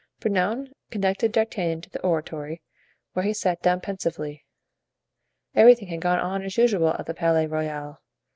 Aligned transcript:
Bernouin 0.19 0.73
conducted 0.89 1.31
D'Artagnan 1.31 1.81
to 1.81 1.89
the 1.91 2.01
oratory, 2.01 2.63
where 3.13 3.23
he 3.23 3.33
sat 3.35 3.61
down 3.61 3.81
pensively. 3.81 4.43
Everything 5.53 5.89
had 5.89 6.01
gone 6.01 6.17
on 6.19 6.41
as 6.41 6.57
usual 6.57 6.95
at 6.97 7.05
the 7.05 7.13
Palais 7.13 7.45
Royal. 7.45 7.99